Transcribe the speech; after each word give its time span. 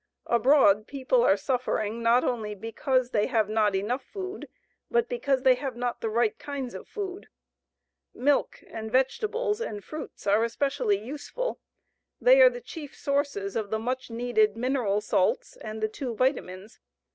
Abroad, 0.25 0.87
people 0.87 1.21
are 1.23 1.37
suffering 1.37 2.01
not 2.01 2.23
only 2.23 2.55
because 2.55 3.11
they 3.11 3.27
have 3.27 3.47
not 3.47 3.75
enough 3.75 4.03
food, 4.03 4.49
but 4.89 5.07
because 5.07 5.43
they 5.43 5.53
have 5.53 5.75
not 5.75 6.01
the 6.01 6.09
right 6.09 6.39
kinds 6.39 6.73
of 6.73 6.87
food. 6.87 7.27
Milk 8.11 8.63
and 8.65 8.91
vegetables 8.91 9.61
and 9.61 9.83
fruits 9.83 10.25
are 10.25 10.43
especially 10.43 10.97
useful. 10.97 11.59
They 12.19 12.41
are 12.41 12.49
the 12.49 12.61
chief 12.61 12.97
sources 12.97 13.55
of 13.55 13.69
the 13.69 13.77
much 13.77 14.09
needed 14.09 14.57
mineral 14.57 15.01
salts 15.01 15.55
and 15.57 15.83
the 15.83 15.87
two 15.87 16.15
vitamines. 16.15 16.79